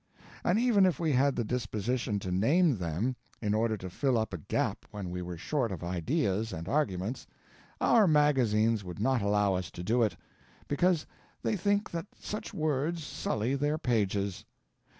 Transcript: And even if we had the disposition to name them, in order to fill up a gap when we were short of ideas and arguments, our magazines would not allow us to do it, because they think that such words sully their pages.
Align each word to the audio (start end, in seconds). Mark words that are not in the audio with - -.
And 0.43 0.57
even 0.57 0.87
if 0.87 0.99
we 0.99 1.11
had 1.11 1.35
the 1.35 1.43
disposition 1.43 2.17
to 2.21 2.31
name 2.31 2.79
them, 2.79 3.15
in 3.39 3.53
order 3.53 3.77
to 3.77 3.87
fill 3.87 4.17
up 4.17 4.33
a 4.33 4.39
gap 4.39 4.83
when 4.89 5.11
we 5.11 5.21
were 5.21 5.37
short 5.37 5.71
of 5.71 5.83
ideas 5.83 6.51
and 6.51 6.67
arguments, 6.67 7.27
our 7.79 8.07
magazines 8.07 8.83
would 8.83 8.97
not 8.99 9.21
allow 9.21 9.53
us 9.53 9.69
to 9.69 9.83
do 9.83 10.01
it, 10.01 10.17
because 10.67 11.05
they 11.43 11.55
think 11.55 11.91
that 11.91 12.07
such 12.19 12.51
words 12.51 13.03
sully 13.03 13.53
their 13.53 13.77
pages. 13.77 14.43